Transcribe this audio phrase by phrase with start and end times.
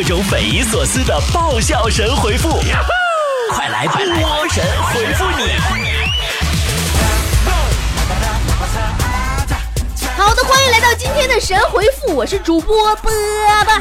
[0.00, 2.50] 各种匪夷所思的爆笑神回复，
[3.50, 3.98] 快来波
[4.48, 5.56] 神回复你！
[10.16, 13.10] 好的，欢迎来到今天的神回复，我是主播波
[13.64, 13.72] 波。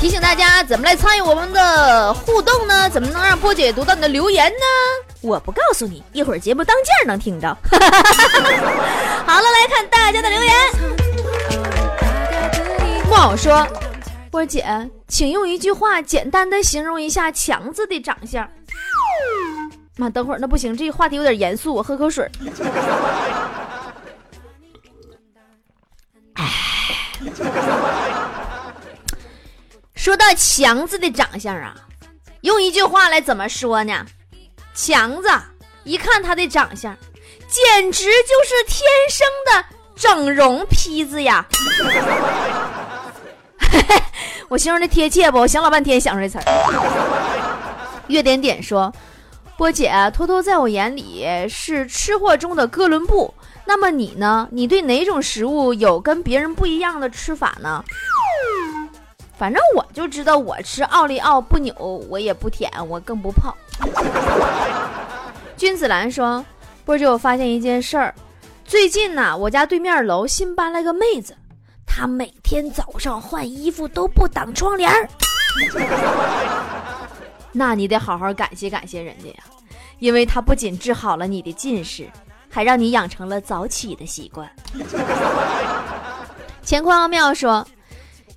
[0.00, 2.88] 提醒大家怎么来参与我们的互动呢？
[2.88, 4.64] 怎么能让波姐读到你的留言呢？
[5.20, 7.48] 我不告诉你，一会儿节目当间能听着。
[7.66, 10.54] 好了，来看大家的留言。
[13.06, 13.66] 木偶说
[14.34, 18.50] ：“波姐，请用一句话简单的形容一下强子的长相。”
[19.96, 22.28] 妈，等会儿那不行，这话题有点严肃，我喝口水。
[26.32, 26.50] 哎，
[29.94, 31.76] 说到强子的长相啊，
[32.40, 34.04] 用一句话来怎么说呢？
[34.74, 35.28] 强子
[35.84, 36.92] 一看他的长相，
[37.46, 38.10] 简直就
[38.44, 39.64] 是天生的
[39.94, 41.46] 整容坯子呀！
[44.54, 45.38] 我形容的贴切不？
[45.38, 46.44] 我想老半天想出这词儿。
[48.06, 48.92] 月点点说
[49.58, 53.34] ：“波姐，偷偷在我眼里是吃货中的哥伦布。
[53.64, 54.46] 那么你呢？
[54.52, 57.82] 你对哪种食物有跟别人不一样的吃法呢？”
[59.36, 61.74] 反正我就知道，我吃奥利奥不扭，
[62.08, 63.56] 我也不舔，我更不泡。
[65.56, 66.44] 君子兰说
[66.86, 68.14] ：“波姐，我发现一件事儿，
[68.64, 71.36] 最近呢，我家对面楼新搬来个妹子，
[71.86, 75.08] 她每天早上换衣服都不挡窗帘儿。
[77.52, 79.44] 那你得好好感谢感谢人家呀，
[80.00, 82.10] 因为他不仅治好了你的近视，
[82.50, 84.50] 还让你养成了早起的习惯。”
[86.66, 87.66] 乾坤奥妙说。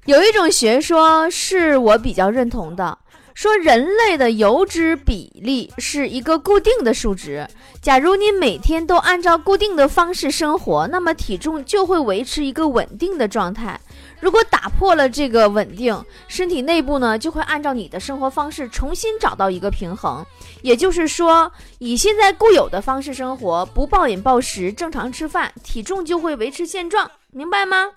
[0.06, 2.98] 有一种学说是我比较认同的，
[3.38, 7.48] 说人类的油脂比例是一个固定的数值。
[7.80, 13.80] 假如你每天都按照固定的方式生活，那么体重就会维持一个稳定的状态。
[14.20, 20.26] 如果打破了这个稳定，身体内部呢就会按照你的生活方式重新找到一个平衡。
[20.64, 27.92] 也就是说，以现在固有的方式生活，不暴饮暴食，正常吃饭，体重就会维持现状，明白吗？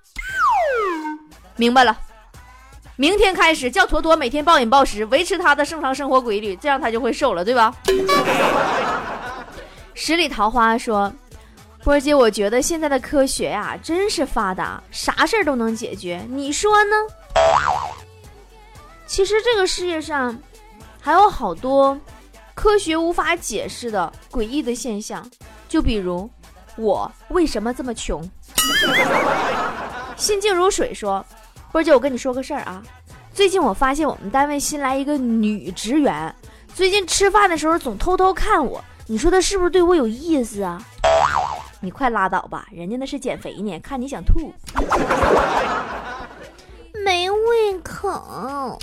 [1.57, 1.99] 明白了，
[3.01, 7.75] 明天开始叫坨坨每天暴饮暴食，维持他的正常生活规律，这样他就会瘦了，对吧？
[9.95, 11.11] 十里桃花说
[11.83, 16.95] ：“波儿姐，我觉得现在的科学呀，真是发达，啥事儿都能解决，你说呢？”
[19.09, 20.39] 其实这个世界上
[21.01, 21.99] 还有好多
[22.53, 25.27] 科学无法解释的诡异的现象，
[25.71, 26.29] 就比如
[26.77, 28.23] 我为什么这么穷？
[30.19, 31.25] 心静如水说。
[31.73, 32.83] 波姐，我跟你说个事儿啊，
[33.33, 36.35] 最近我发现我们单位新来一个女职员，
[36.75, 40.83] 最近吃饭的时候总偷偷看我，你说她是不是对我有意思啊？
[41.81, 44.53] 你快拉倒吧，人家那是减肥呢，看你想吐，
[47.05, 48.79] 没胃口。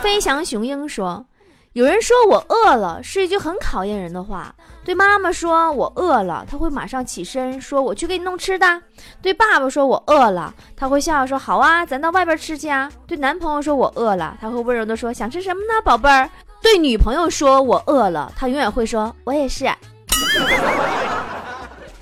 [0.00, 1.26] 飞翔雄鹰说。
[1.72, 4.52] 有人说我饿了是一句很考验人的话。
[4.84, 8.82] 对妈妈说我饿了，他会马上起身说我去给你弄吃的。
[9.22, 12.90] 对爸爸说我饿了，他会笑笑说好啊，咱到外边吃去啊。
[13.06, 16.28] 对男朋友说我饿了，他会温柔的说想吃什么呢，宝贝儿。
[16.62, 19.64] 对女朋友说我饿了，他永远会说我也是。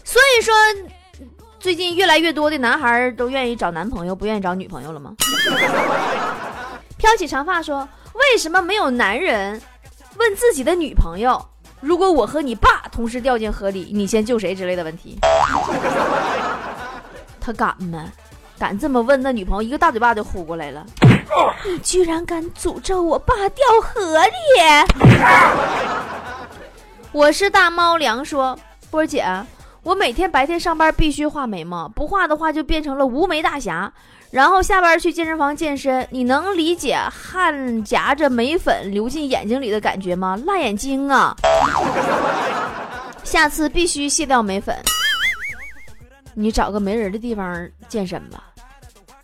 [0.05, 0.55] 所以说，
[1.61, 5.15] 最近越来越多的男孩都愿意找男朋友，不愿意找女朋友了吗？
[6.97, 7.87] 飘起长发说。
[8.33, 9.62] 为什么没有男人
[10.17, 11.41] 问自己的女朋友
[11.81, 15.19] ：“如果我和你爸同时掉进河里，你先救谁？”之类的问题？
[17.41, 18.05] 他敢吗？
[18.59, 19.21] 敢这么问？
[19.22, 20.84] 那女朋友一个大嘴巴就呼过来了。
[21.65, 25.09] 你 居然敢诅咒我爸掉河里！
[27.12, 28.59] 我是大猫粮说，
[28.91, 29.25] 波儿姐，
[29.83, 33.93] 我每天白天上班必须画眉毛，不画的话就变成了无眉大侠。
[34.31, 40.38] 然后下班去健身房健身，你能理解汗夹着眉粉流进眼睛里的感觉吗？
[40.44, 41.34] 辣眼睛啊！
[43.24, 44.74] 下次必须卸掉眉粉。
[46.34, 48.44] 你找个没人的地方健身吧。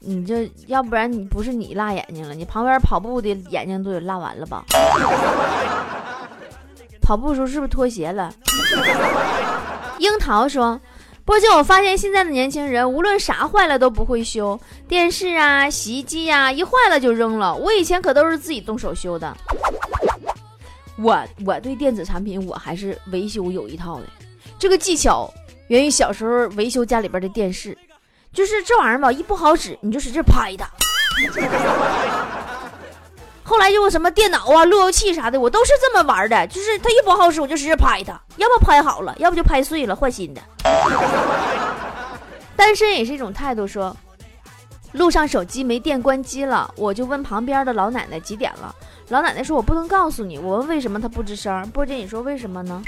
[0.00, 4.62] 你这要不然你不是你辣眼睛了，你旁边跑步的眼睛都得辣完了吧？
[7.00, 8.30] 跑步的时候是不是脱鞋了？
[9.98, 10.80] 樱桃说。
[11.26, 17.54] 波姐，我发现现在的年轻人无论啥坏了都不会修，电视啊、洗衣机呀，一坏了就扔了。
[17.54, 19.34] 我以前可都是自己动手修的。
[20.96, 24.06] 我我对电子产品我还是维修有一套的，
[24.58, 25.32] 这个技巧
[25.68, 27.76] 源于小时候维修家里边的电视，
[28.32, 30.68] 就是这玩意儿吧，一不好使你就使劲拍它。
[33.42, 36.46] 后来就什么电脑啊、路由器啥的，我都是这么玩的。
[36.46, 40.40] 就是它一不好使，我就使劲拍它，要不拍好了，要不就拍碎了，换新的。
[42.56, 43.94] 单身也是一种态度，说
[44.92, 48.74] 路上手机没电关机了，我就问旁边的老奶奶几点了。
[49.08, 51.68] 老奶奶说：“我不能告诉你。”我问为什么，她不吱声。
[51.70, 52.82] 波姐，你说为什么呢？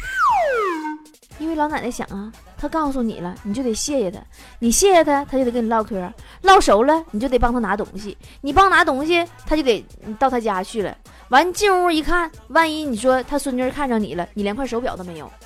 [1.39, 4.19] 因为老奶奶想啊，她告诉你了，你就得谢谢她。
[4.59, 6.11] 你谢谢她，她就得跟你唠嗑，
[6.41, 8.17] 唠熟了，你就得帮她拿东西。
[8.41, 9.85] 你帮拿东西，她就得
[10.19, 10.97] 到她家去了。
[11.29, 15.31] 完进屋一看，万一你说她孙女看上你了，你连块手表都没有。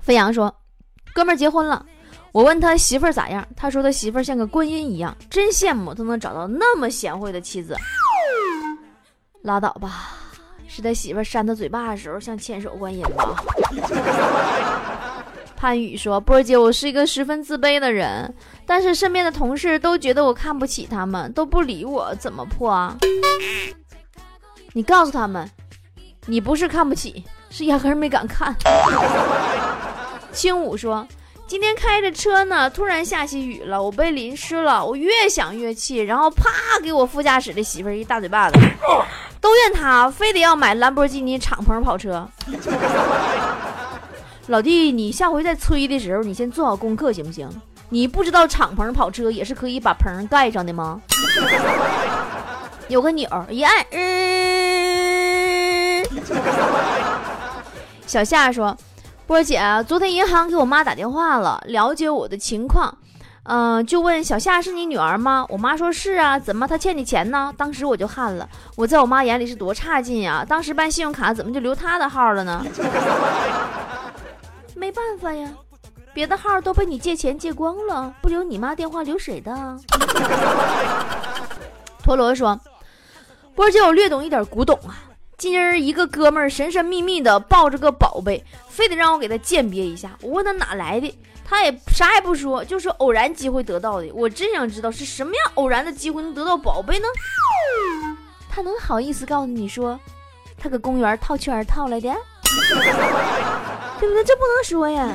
[0.00, 0.54] 飞扬说
[1.12, 1.84] ：“哥们儿结婚了。”
[2.32, 7.76] 我问他媳妇儿咋样，他说他媳妇儿像个观音一样，真羡慕他能找到那么贤惠的妻子。
[9.42, 10.16] 拉倒吧，
[10.68, 13.34] 是他媳妇儿扇他嘴巴的时候像千手观音吧？
[15.56, 18.32] 潘宇说：“波姐，我是一个十分自卑的人，
[18.64, 22.96] 但是身边的同事都觉得我看不起他们，都不理我，怎么破啊？
[24.72, 25.50] 你告诉他们，
[26.26, 28.54] 你不是看不起，是压根没敢看。”
[30.32, 31.04] 青武说。
[31.50, 34.86] 今天开着车呢，突然下起雨了，我被淋湿了。
[34.86, 36.48] 我越想越气，然后啪
[36.80, 38.56] 给我副驾驶的媳妇儿一大嘴巴子。
[39.40, 42.24] 都怨他，非得要买兰博基尼敞篷跑车。
[44.46, 47.50] 老弟，你下回再催的时候，你先做好功课行不行？
[47.88, 51.00] 你不知道敞篷跑车也是可以把棚盖上的吗？
[52.86, 56.06] 有个钮一按，嗯。
[58.06, 58.78] 小夏说。
[59.30, 62.98] 波姐，昨天银行给我妈打电话了，了解我的情况，
[63.44, 65.46] 嗯，就问小夏是你女儿吗？
[65.48, 67.54] 我妈说是啊，怎么她欠你钱呢？
[67.56, 70.44] 当时我就汗了，我在我妈眼里是多差劲呀！
[70.44, 72.66] 当时办信用卡怎么就留她的号了呢？
[74.74, 75.48] 没办法呀，
[76.12, 79.78] 别的号都被你借钱借光了，不留你妈电话留谁的？
[82.02, 82.58] 陀螺说，
[83.54, 85.06] 波姐，我略懂一点古董啊。
[85.40, 90.14] 今儿一个哥们儿神神秘秘的抱着个宝贝，非得让我给他鉴别一下。
[90.20, 94.10] 我问他哪来的，他也啥也不说，就是偶然机会得到的。
[94.12, 97.06] 我真想知道是什么样偶然的机会能得到宝贝呢？
[98.50, 99.98] 他能好意思告诉你说，
[100.58, 102.10] 他搁公园套圈套来的，
[103.98, 104.22] 对不对？
[104.22, 105.08] 这不能说呀。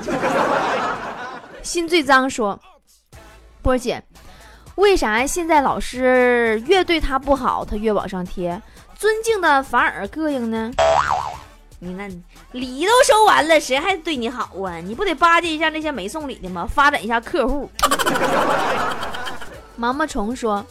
[1.62, 2.60] 心最脏说，
[3.62, 4.04] 波姐，
[4.76, 8.62] 为啥现在老师越对他不好，他越往上贴？
[8.98, 10.72] 尊敬的反而膈应呢？
[11.80, 12.08] 你那
[12.52, 14.78] 礼都收完了，谁还对你好啊？
[14.78, 16.68] 你不得巴结一下那些没送礼的吗？
[16.70, 17.70] 发展一下客户。
[19.76, 20.66] 毛毛虫说，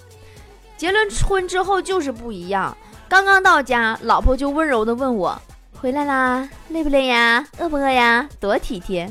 [0.76, 2.76] 结了婚之后就是不一样。
[3.08, 5.40] 刚刚到家，老婆就温柔的问我
[5.78, 7.46] ：“回来啦，累不累呀？
[7.58, 9.08] 饿不饿呀？”多体贴。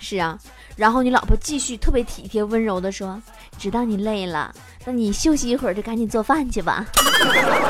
[0.00, 0.38] 是啊，
[0.78, 3.20] 然后你老婆继续特别体贴温柔的说
[3.58, 4.54] ：“知道你累了。”
[4.86, 6.86] 那你休息一会儿，就赶紧做饭去吧。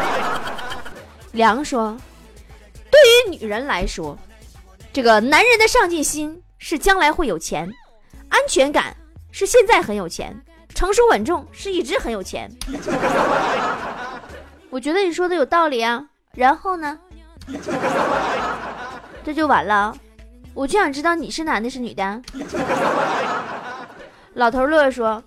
[1.32, 1.96] 梁说
[2.92, 4.14] ：“对于女人来说，
[4.92, 7.66] 这个男人的上进心是将来会有钱，
[8.28, 8.94] 安全感
[9.30, 10.38] 是现在很有钱，
[10.74, 12.52] 成熟稳重是一直很有钱。
[14.68, 16.04] ”我觉得你说的有道理啊。
[16.34, 16.98] 然后呢？
[19.24, 19.96] 这就完了？
[20.58, 22.20] 我就想知道你是男的是女的。
[24.34, 25.22] 老头乐说。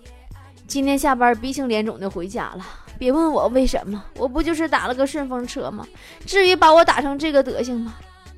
[0.66, 2.64] 今天下班鼻青脸肿的回家了，
[2.98, 5.86] 别问我为什么，我不就是打了个顺风车吗？
[6.24, 7.94] 至于把我打成这个德行吗？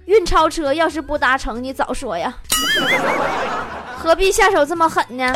[0.06, 2.34] 运钞车要是不搭乘，你早说呀，
[3.96, 5.32] 何必下手这么狠呢？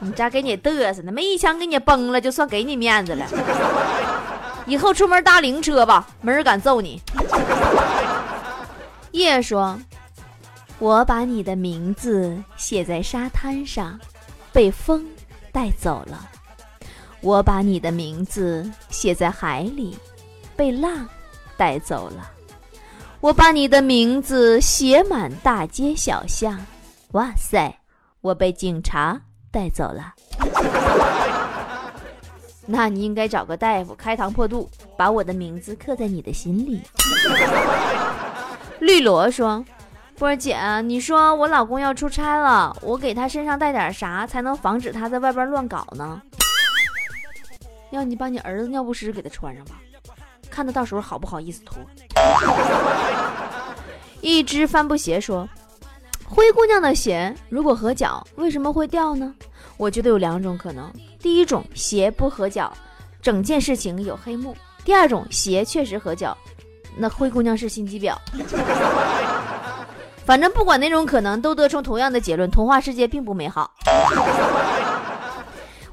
[0.00, 3.24] 你家给你嘚瑟呢，没一枪给你崩了，就算给你面子了。
[4.66, 7.00] 以后出门搭灵车吧，没人敢揍你。
[9.16, 9.78] 叶说
[10.78, 13.98] ：“我把你的名字写在沙滩上，
[14.52, 15.04] 被风。”
[15.52, 16.28] 带走了，
[17.22, 19.96] 我把你的名字写在海里，
[20.54, 21.08] 被浪
[21.56, 22.30] 带走了。
[23.20, 26.60] 我把你的名字写满大街小巷，
[27.12, 27.74] 哇塞，
[28.20, 29.18] 我被警察
[29.50, 30.12] 带走了。
[32.68, 36.82] 那你应该找个大夫开膛破肚，把我的名字刻在你的心里。
[38.86, 39.64] 绿萝说。
[40.16, 46.22] 波儿姐，你说我老公要出差了，我给他身上带点啥才能防止他在外边乱搞呢？
[47.90, 49.80] 要你把你儿子尿不湿给他穿上吧，
[50.48, 51.76] 看他到时候好不好意思脱。
[54.22, 55.46] 一只帆布鞋说
[56.24, 59.34] ：“灰姑娘的鞋如果合脚，为什么会掉呢？”
[59.76, 60.90] 我觉得有两种可能：
[61.20, 62.72] 第一种，鞋不合脚，
[63.20, 66.34] 整件事情有黑幕；第二种，鞋确实合脚，
[66.96, 68.14] 那灰姑娘是心机婊。
[70.24, 73.70] 反正不管哪种可能，都得出同样的结论：童话世界并不美好。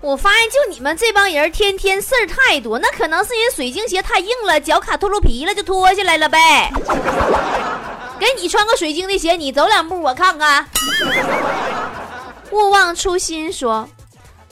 [0.01, 6.71] 我发现，就你们这帮人，天天事儿太多，那可能是因水晶鞋太硬了，脚卡脱落皮了，就脱下来了呗。
[8.19, 10.65] 给你穿个水晶的鞋，你走两步，我看看。
[12.51, 13.87] 勿忘初心说：“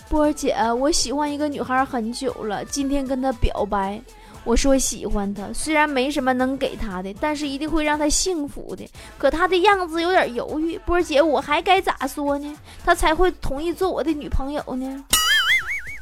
[0.10, 4.02] 波儿姐，我喜欢一个女孩很久了，今天跟她表白。
[4.44, 8.84] 我说喜欢他，虽然没什么能给他的，但是一定会让他幸福的。
[9.18, 12.58] 可他的样子有点犹豫，波儿姐，我还该咋说呢？
[12.84, 15.04] 他才会同意做我的女朋友呢？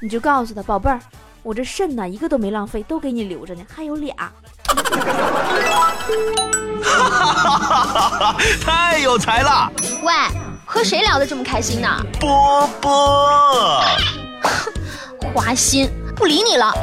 [0.01, 0.99] 你就告诉他，宝贝儿，
[1.43, 4.15] 我这肾呐一个都没浪费，都给你留着呢，还有俩。”
[6.81, 8.37] 哈哈哈哈哈！
[8.61, 9.69] 太有才了！
[10.01, 10.13] 喂，
[10.65, 12.01] 和谁聊得这么开心呢？
[12.19, 13.83] 波波，
[15.35, 16.73] 花心，不理你了。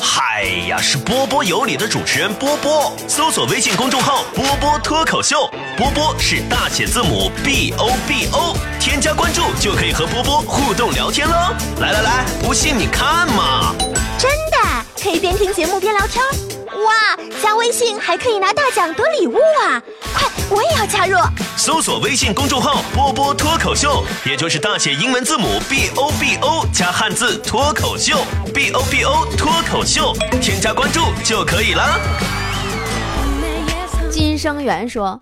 [0.00, 5.48] 嗨呀，是波波有理的主持人波波，搜索微信公众号“波波脱口秀”，
[5.78, 11.34] 波波是大写字母 B O B O，添加关注就可以和波波互动聊天喽。
[11.80, 13.74] 来来来，不信你看嘛！
[14.18, 16.24] 真的，可以边听节目边聊天。
[16.84, 19.80] 哇，加微信还可以拿大奖得礼物啊！
[20.14, 21.18] 快，我也要加入。
[21.56, 28.16] 搜索微信公众号“波波脱口秀”，也就是大写英文字母 B O B O 加汉字“脱口秀
[28.54, 31.98] ”，B O B O 脱口秀，添加关注就可以了。
[34.10, 35.20] 金生元说。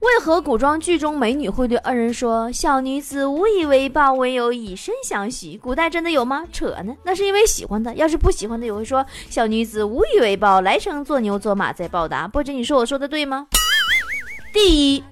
[0.00, 5.56] 为何古装剧中美女会对恩人说“小女子无以为报，唯有以身相许”？
[5.64, 6.44] 古代真的有吗？
[6.52, 6.94] 扯呢！
[7.04, 7.94] 那是因为喜欢他。
[7.94, 12.28] 要是不喜欢他，也会说“小女子无以为报，来生做牛做马再报答”。
[12.28, 13.46] 不知你说我说的对吗？
[14.54, 15.04] 第一，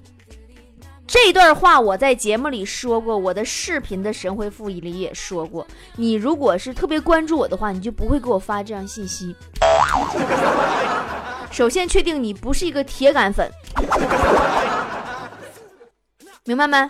[1.05, 5.67] 这段话我在节目里说过，我的视频的神回复里也说过。
[5.97, 9.35] 你如果是特别关注我的话，你就不会给我发这样信息。
[11.51, 13.51] 首先确定你不是一个铁杆粉。
[16.45, 16.89] 明白没？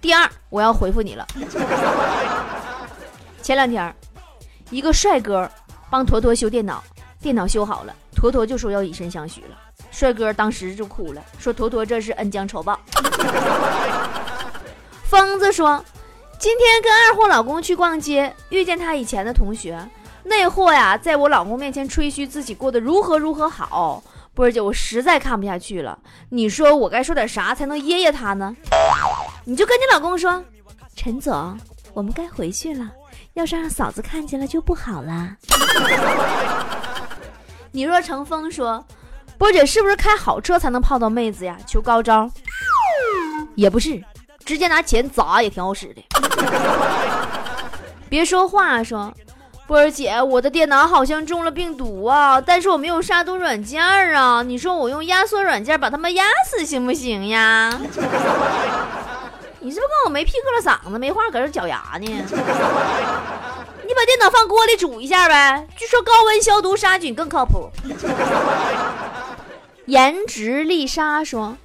[0.00, 1.26] 第二，我要回复你了。
[3.42, 3.92] 前两天，
[4.70, 5.50] 一个帅哥
[5.90, 6.84] 帮坨坨修电脑，
[7.20, 9.58] 电脑修好了，坨坨就说要以身相许了。
[9.94, 12.78] 帅哥当时就哭了，说坨坨这是恩将仇报。
[15.04, 15.82] 疯子说，
[16.36, 19.78] 今天跟二货老公去逛街，遇见他以前的同学，
[20.24, 24.02] 那货呀，在我老公面前吹嘘自己过得如何如何好。
[24.34, 25.96] 波儿姐，我实在看不下去了。
[26.28, 28.56] 你说我该说点啥才能噎噎他呢？
[29.44, 30.42] 你就跟你老公说，
[30.96, 31.56] 陈总，
[31.92, 32.90] 我们该回去了。
[33.34, 35.36] 要是让嫂子看见了就不好了。
[37.70, 38.84] 你若成风说，
[39.44, 41.54] 波姐是不是开好车才能泡到妹子呀？
[41.66, 42.30] 求高招。
[43.54, 44.02] 也不是，
[44.42, 46.02] 直接拿钱砸也挺好使的。
[48.08, 49.12] 别说话，说。
[49.66, 53.84] 波儿姐，我的电脑好像中了病毒啊，但是我没有杀毒软件
[54.14, 54.42] 啊。
[54.42, 57.78] 你说我用压缩软件把他们压死行不行呀？
[59.60, 62.06] 你是不是跟我没屁搁了嗓子，没话搁这绞牙呢？
[62.06, 67.68] 你把电脑放锅里煮一下呗，据说高温消毒杀菌更靠谱。
[69.86, 71.56] 颜值丽莎说，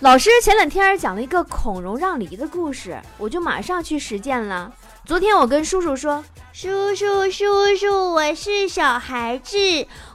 [0.00, 4.72] 老师前两天讲了一个孔融让梨的故事，我就马上去实践了。
[5.04, 6.24] 昨天我跟叔叔说
[6.54, 9.58] ：“叔叔，叔叔，我是小孩子，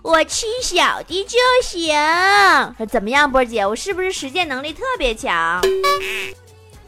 [0.01, 1.95] 我吃小的就行。”
[2.89, 5.61] 怎么样，波姐，我是不是实践能力特别强？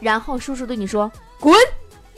[0.00, 1.54] 然后叔叔对你说：“滚，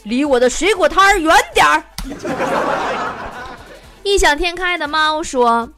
[0.05, 1.85] 离我的水果摊儿远点儿。”
[4.03, 5.69] 异想天开的猫说：“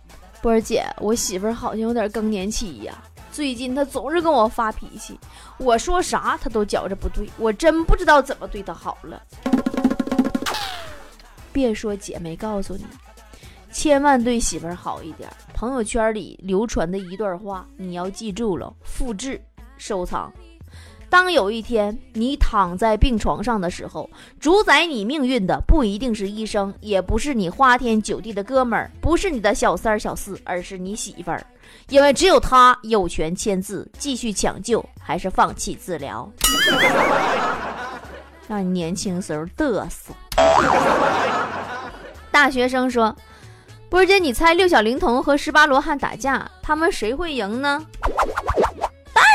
[0.47, 2.97] 波儿姐，我媳妇儿好像有点更年期呀，
[3.33, 5.19] 最近她总是跟我发脾气，
[5.59, 9.21] 我说啥她都觉着不对，我真不知道怎么对她好了。”
[11.53, 12.85] 别说姐没告诉你，
[13.73, 15.29] 千万对媳妇儿好一点。
[15.53, 19.43] 朋友圈里流传的一段话，你要记住了，复制
[19.77, 20.33] 收藏。
[21.17, 31.43] 当有一天你躺在病床上的时候，主宰你命运的不一定是医生，也不是你花天酒地的哥们儿，不是你的小三儿小四，而是你媳妇儿，
[31.89, 36.31] 因为只有他有权签字，继续抢救还是放弃治疗，
[38.47, 40.13] 让你年轻时候嘚瑟。
[42.31, 43.17] 大学生说
[43.89, 47.83] ：“波姐，你猜六小龄童和十八罗汉打架，他们谁会赢呢？”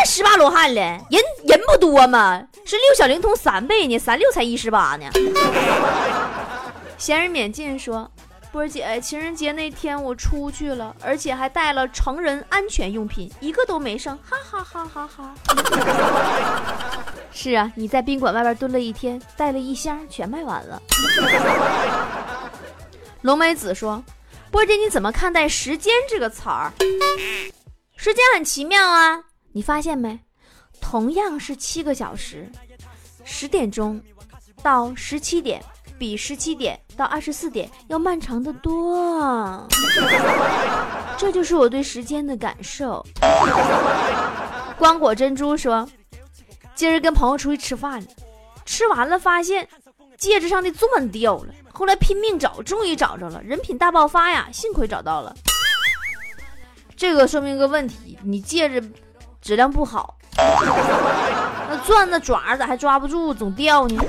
[0.06, 2.42] 十八罗汉了，人人不多吗？
[2.66, 5.06] 是六小龄童三倍呢，三六才一十八呢。
[6.98, 8.10] 闲人免进说
[8.52, 15.34] ：“波姐，情人节那天我出去了，而且还带了成人安全用品，一个都没剩，哈哈哈哈哈。
[17.34, 20.82] ”是啊，你在宾馆外边蹲了一天，带了一箱，全卖完了。
[23.22, 24.04] 龙梅子说
[24.52, 26.72] ：“波姐，你怎么看待时间这个词儿？
[27.96, 30.20] 时间很奇妙啊，你发现没？
[30.80, 32.50] 同样是七个小时，
[33.24, 34.02] 十点钟
[34.64, 35.64] 到十七点，
[36.00, 39.68] 比十七点到二十四点要漫长的多。
[41.18, 43.06] 这就是我对时间的感受。”
[44.78, 45.88] 光果珍珠说
[46.74, 48.08] ：“今儿跟朋友出去吃饭了。”
[48.66, 49.68] 吃完了发现
[50.18, 54.50] 戒指上的钻掉了，后来拼命找，终于找着了，人品大爆发呀！
[54.52, 55.36] 幸亏找到了。
[56.96, 58.82] 这个说明个问题，你戒指
[59.42, 64.04] 质量不好，那钻的爪咋还抓不住，总掉呢？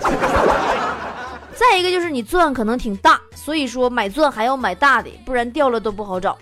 [1.55, 6.37] 再一个就是你钻可能挺大，所以说买钻还要买大的，不然掉了都不好找。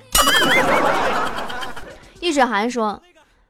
[2.21, 3.01] 易水寒说，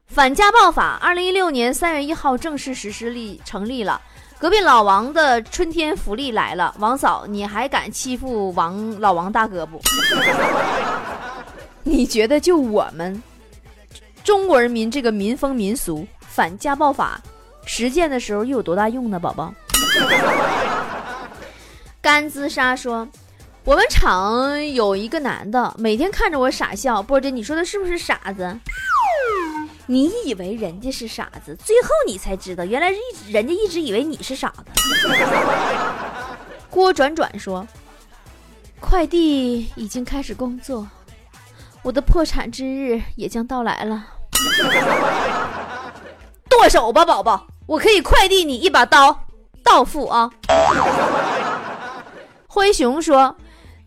[0.06, 4.00] 反家暴法二零一六年三月一号正式实施立成立了。
[4.38, 9.80] 隔壁老王的春天福利来了，王嫂，你还敢欺负王老王大哥不？
[11.82, 13.23] 你觉得就我们
[14.22, 17.20] 中国人民这个民风民俗反家暴法
[17.66, 19.18] 实践的时候又有多大用呢？
[19.18, 19.52] 宝宝，
[22.00, 23.06] 甘孜沙说，
[23.64, 27.02] 我们厂有一个男的，每天看着我傻笑。
[27.02, 28.58] 波姐，你说的是不是傻子？
[29.86, 34.64] 你以为人家是傻子，最后你才知道，原来是一人家一直以为你是傻子。
[36.70, 37.66] 郭转转说
[38.80, 40.86] ：“快递已经开始工作，
[41.82, 44.04] 我的破产之日也将到来了。
[46.49, 49.26] 剁手吧，宝宝，我可以快递你一把刀，
[49.62, 50.30] 到付啊。”
[52.46, 53.37] 灰熊说：“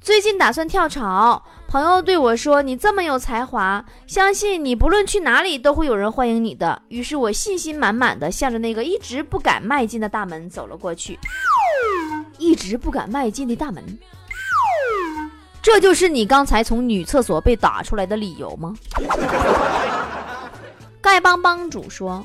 [0.01, 11.19] 最近打算跳槽。”朋友对我说：“你这么有才华，相信你不论去哪里都会有人欢迎你的。”于是我信心满满的向着那个一直不敢迈进的大门走了过去。
[12.37, 13.83] 一直不敢迈进的大门，
[15.63, 18.75] 这就是你刚才从女厕所被打出来的理由吗？
[21.01, 22.23] 丐帮帮主说：“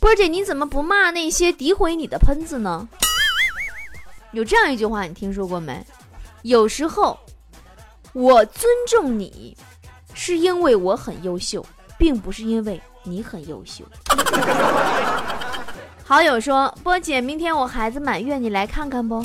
[0.00, 2.88] 波姐，你怎么不骂那些诋毁你的喷子呢？”
[4.32, 5.84] 有这样一句话，你听说过没？
[6.42, 7.18] 有时候。
[8.14, 9.56] 我尊重你，
[10.12, 11.64] 是因为我很优秀，
[11.96, 13.82] 并不是因为你很优秀。
[16.04, 19.18] 好友说：“波姐，明天我孩子满月，你来看看不？”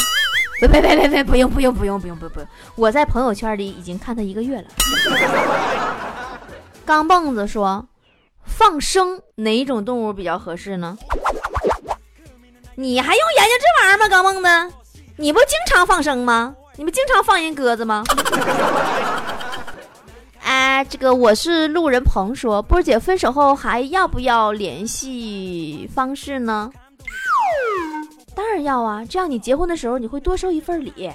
[0.59, 2.41] 别别别别别，不用不用不用不用不不，
[2.75, 4.65] 我在朋友圈里已经看他一个月了。
[6.85, 7.85] 钢蹦子说
[8.43, 10.97] ：“放生哪种动物比较合适呢？”
[12.75, 14.07] 你还用研究这玩意儿吗？
[14.07, 14.75] 钢蹦子，
[15.17, 16.55] 你不经常放生吗？
[16.75, 18.03] 你不经常放人鸽子吗？
[20.43, 26.71] 哎，这个我是路人鹏说，波姐分手后还要不要联系方式呢？
[28.37, 31.11] 当然要啊，这样你结婚的时候你会多收一份礼。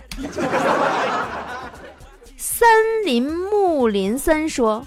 [2.36, 2.68] 森
[3.06, 4.84] 林木林森说，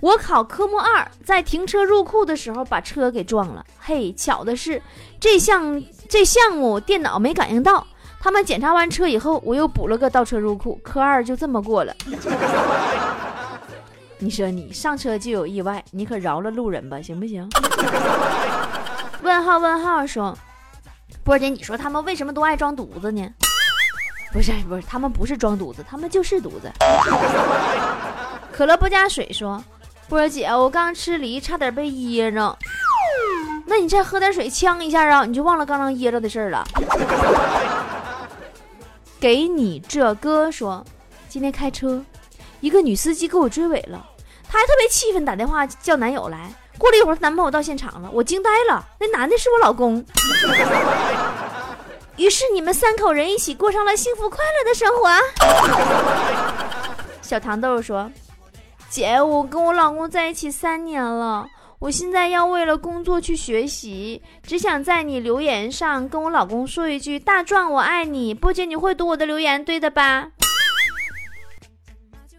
[0.00, 3.64] 我考科目二，在停车入库的时候把车给撞了。
[3.80, 4.82] 嘿，巧的是，
[5.18, 7.86] 这项这项目电脑没感应到。
[8.20, 11.94] 他们检查完车以后，我又补了个倒车入库，科二就这么过了。
[14.18, 17.48] 你说你上车就有意外，你可饶了路人吧，行不行？
[19.22, 20.36] 问号问号说，
[21.24, 23.28] 波姐，你说他们为什么都爱装犊子呢？
[24.32, 26.72] 不是不是，他们不是装犊子，他们就是犊子。
[28.50, 29.62] 可乐不加水说，
[30.08, 32.58] 波姐，我刚吃梨，差点被噎着。
[33.66, 36.64] 那你再喝点水呛一下啊，你就忘了刚刚噎着的事儿了。
[39.20, 40.84] 给你这歌说，
[41.28, 42.04] 今天开车，
[42.60, 44.04] 一个女司机给我追尾了，
[44.48, 46.52] 她还特别气愤，打电话叫男友来。
[46.82, 50.04] 过了一会儿，男朋友到现场了，我惊呆了，那男的是我老公。
[52.16, 55.08] 于是你们三口人一起过上了幸福快乐的生活。
[57.22, 58.10] 小糖豆说，
[58.90, 61.46] 姐，我跟我老公在一起三年了。
[61.78, 68.34] 我现在要为了工作去学习，只想在你留言上跟我老公说一句“大壮，我爱你”。
[68.34, 70.30] 波姐，你会读我的留言，对的吧？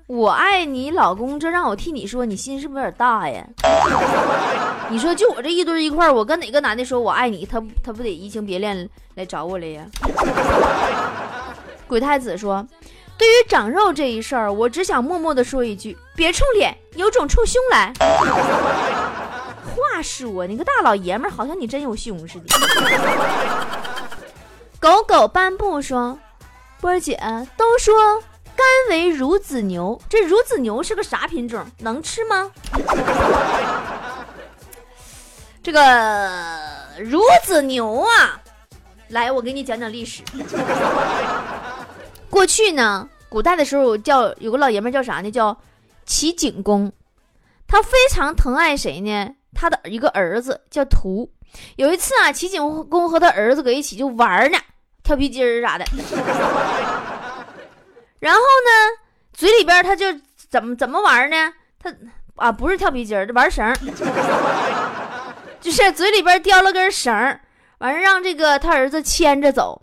[0.07, 3.41] 我爱你，老公，这让我替你说，你心是不是有点大呀？
[4.89, 9.85] 你说就我这一堆一块，我跟哪个男的说我爱你，他他不得移情别恋来找我来呀？
[11.87, 12.65] 鬼太子说，
[13.17, 17.91] 对于长肉这一事儿，我只想默默的说一句：别冲脸，有种冲胸来。
[17.99, 22.45] 话说，你个大老爷们儿，好像你真有胸似的。
[24.79, 26.19] 狗狗斑布说
[26.81, 27.17] ：“波儿姐，
[27.57, 28.21] 都说
[28.63, 31.65] 甘为孺子牛，这孺子牛是个啥品种？
[31.79, 32.51] 能吃吗？”
[35.61, 35.79] 这个
[36.99, 38.41] 孺子牛啊，
[39.09, 40.21] 来，我给你讲讲历史。
[42.29, 45.31] 过去呢，古代的时候叫有个老爷们叫啥呢？
[45.31, 45.57] 叫
[46.05, 46.91] 齐景公，
[47.67, 49.29] 他非常疼爱谁呢？
[49.53, 51.29] 他的一个儿子叫图，
[51.75, 54.57] 有一次啊，齐景公和他儿子搁一起就玩呢，
[55.03, 55.85] 跳皮筋儿啥的。
[58.23, 58.71] 然后呢，
[59.33, 60.05] 嘴里边他就
[60.49, 61.51] 怎么怎么玩呢？
[61.77, 61.93] 他
[62.37, 63.75] 啊，不是跳皮筋儿，玩绳，
[65.59, 67.13] 就是嘴里边叼了根绳，
[67.79, 69.81] 完完事让这个他儿子牵着走，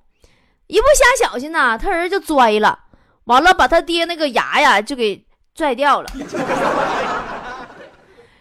[0.68, 2.78] 一不瞎小心呐，他儿子就拽了，
[3.24, 5.22] 完了把他爹那个牙呀就给
[5.54, 6.08] 拽掉了。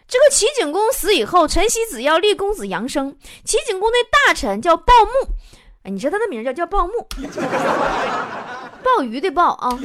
[0.08, 5.34] 这个齐景公死以后，陈希子要立公子杨生，齐景公那大臣叫鲍木，
[5.84, 7.06] 哎，你说他的名叫叫鲍木，
[9.00, 9.80] 鲍鱼的鲍啊。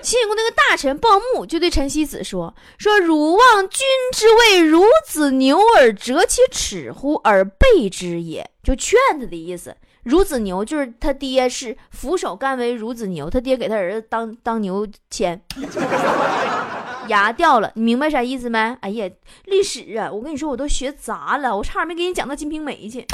[0.00, 9.76] 齐景公那个大臣鲍木就对陈希子说：“说汝望君之为孺子牛而折其齿乎而备之也。”就劝他的意思。
[10.06, 15.40] 孺子牛就是他爹是俯首甘为孺子牛，他爹给他儿子当当牛牵，
[17.06, 18.58] 牙掉了，你明白啥意思没？
[18.80, 19.08] 哎呀，
[19.44, 23.06] 历史啊，我跟你说我都学杂了，我差点没给你讲到《金瓶梅》去。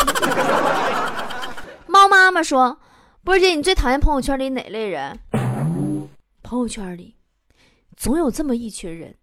[1.86, 2.78] 猫妈妈说
[3.24, 5.18] ：“波儿姐，你最讨厌朋友圈里哪类人？”
[6.42, 7.16] 朋友圈里，
[7.96, 9.16] 总有这么一群人，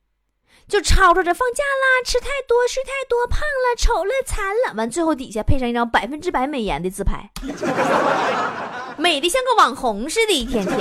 [0.68, 4.74] 就吵吵着放假啦，吃太多，睡太多，胖了，丑了，残了。
[4.76, 7.32] 完，最后底下配上一张百分之百美颜的自拍，
[8.98, 10.78] 美的像个网红似的，一天天。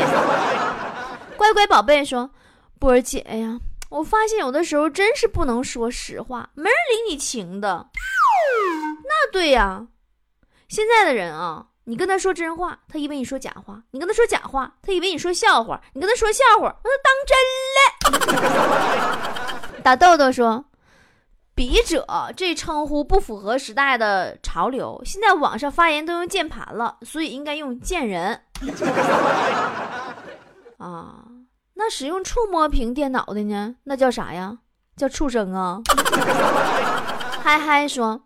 [1.39, 2.31] 乖乖宝贝说
[2.79, 7.89] ：“波儿姐呀，我发现有的时候真是不能说实话，没人领你情的。
[9.05, 9.87] 那对呀，
[10.69, 17.37] 现在的人啊。”你跟他说真话，他以为你说假话；你跟他说假话，他以为你说笑话；你跟他说笑话，那他当真
[18.41, 19.61] 了。
[19.85, 20.65] 打豆豆说
[21.55, 28.41] ：“笔者这称呼不符合时代的潮流，现在网上发言都用键盘了，所以应该用贱人。
[30.79, 31.25] 啊，
[31.75, 33.75] 那使用触摸屏电脑的呢？
[33.85, 34.57] 那叫啥呀？
[34.97, 35.83] 叫畜生啊！
[37.45, 38.23] 嗨嗨说。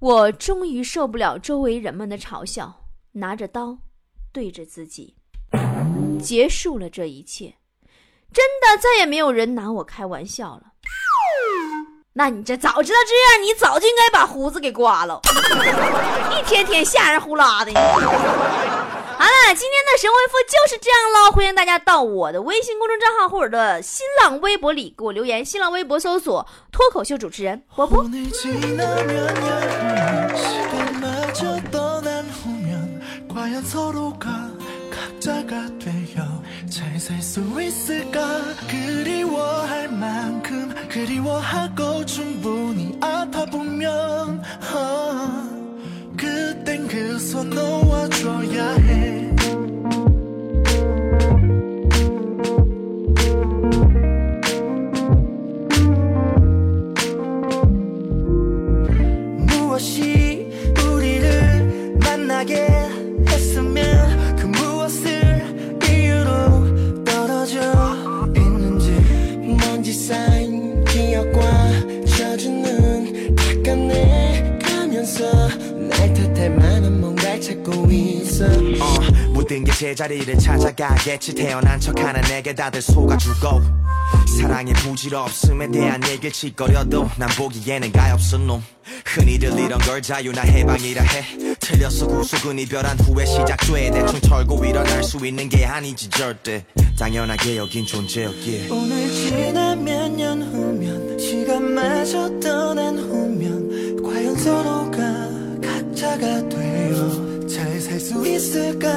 [0.00, 3.78] 我终于受不了周围人们的嘲笑，拿着刀
[4.32, 5.16] 对着自己，
[6.22, 7.54] 结束了这一切。
[8.32, 10.62] 真的再也没有人拿我开玩笑了。
[12.16, 15.20] 那你这早知道这样，你早就应该把胡子给刮了，
[16.32, 17.72] 一天天吓人呼啦的。
[17.72, 17.80] 好
[19.24, 21.32] 了，今天的神回复就是这样喽。
[21.32, 25.44] 欢迎大家到我的微信公众账号或者的新浪微博里给我留言。
[25.44, 28.04] 新浪微博搜索“脱口秀主持人波波”。
[33.54, 34.50] 과연 서로가
[34.90, 38.42] 각자가 되어 잘 살 수 있을까?
[38.68, 49.30] 그리워할 만큼 그리워하고 충분히 아파보면 uh, 그땐 그 손 놓아줘야 해.
[59.46, 60.48] 무엇이
[60.92, 62.83] 우리를 만나게
[80.44, 83.62] 찾아가겠지 태어난 척하는 내게 다들 속아 주고
[84.38, 88.62] 사랑의 부질없음에 대한얘기를거려도 난 보기에는 가엾은 놈
[89.06, 91.24] 흔히들리던걸자유나 해방이라 해
[91.60, 96.66] 틀렸어구수근이별한 후에 시작돼 대충 털고 일어날 수 있는 게 아니지 절대
[96.98, 104.83] 당연하게 여긴 존재였기에 오늘 지나몇년후면 시간마저 떠난 후면 과연 서로
[106.14, 108.88] 가 각자가 되어 잘 살 수 있을까?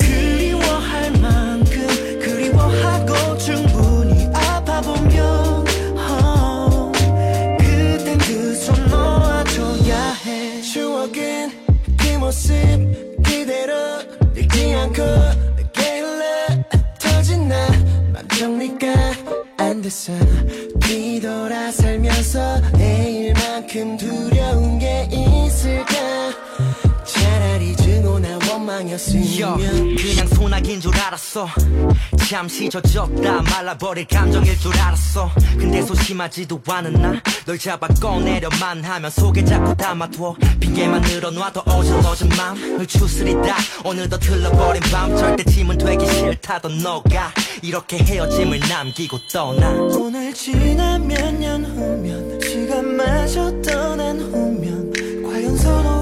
[0.00, 1.86] 그리워할 만큼
[2.20, 5.64] 그리워하고 충분히 아파보면
[5.96, 6.92] oh,
[7.58, 10.60] 그땐 그손 놓아줘야 해.
[10.62, 11.52] 추억은
[11.96, 12.52] 그 모습
[13.22, 13.74] 그대로
[14.34, 15.02] 늙지 않고
[15.56, 16.64] 내게 흘러
[16.98, 18.86] 터진 나맘 정리가
[19.58, 20.12] 안 됐어.
[20.80, 24.23] 뒤돌아 살면서 내일만큼 두
[29.12, 31.48] 원망이었으면 그냥 소나기인 줄 알았어.
[32.28, 35.30] 잠시 저적다 말라버릴 감정일 줄 알았어.
[35.58, 37.12] 근데 소심하지도 않은 나
[37.46, 43.54] 널 잡아 꺼내려만 하면 속에 자꾸 담아둬 핑계만 늘어놔도 어질러진 맘을 추스리다.
[43.84, 49.70] 어느덧 흘러버린 밤 절대 짐은 되기 싫다던 너가 이렇게 헤어짐을 남기고 떠나.
[49.72, 50.32] 오늘
[50.98, 55.93] 몇년 후면 시간마저 떠난 후면 과연 서로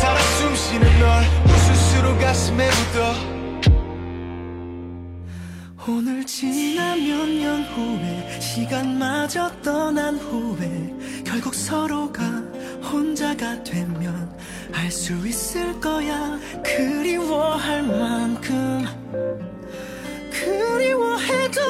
[0.00, 1.24] 살아 숨쉬는 널
[1.74, 3.36] 수로 가슴에 묻어.
[5.88, 10.92] 오늘 지나 몇 년 후에 시간마저 떠난 후에
[11.24, 12.22] 결국 서로가
[12.90, 14.36] 혼자가 되면
[14.72, 16.38] 알 수 있을 거야.
[16.64, 18.84] 그리워할 만큼
[20.30, 21.60] 그리워해도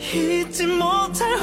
[0.00, 1.36] 잊지 못할